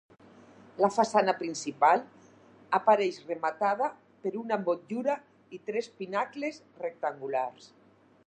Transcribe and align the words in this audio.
La 0.83 0.87
façana 0.93 1.33
principal 1.41 1.99
apareix 2.77 3.19
rematada 3.27 3.91
per 4.23 4.33
una 4.41 4.59
motllura 4.63 5.17
i 5.57 5.63
tres 5.69 5.91
pinacles 6.01 6.61
rectangulars. 6.87 7.69